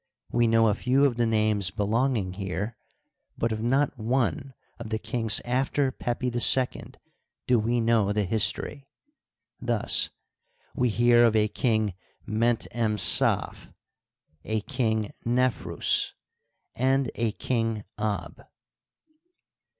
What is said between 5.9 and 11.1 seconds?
Pepi II do we know the history. Thus we